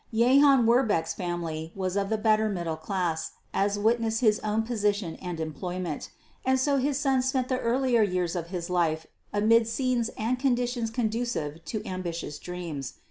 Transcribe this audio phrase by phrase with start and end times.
[0.11, 5.39] Jehan Werbecque's family was of the better middle class, as witness his own position and
[5.39, 6.09] employment;
[6.43, 10.89] and so his son spent the earlier years of his life amid scenes and conditions
[10.89, 12.95] conducive to ambitious dreams.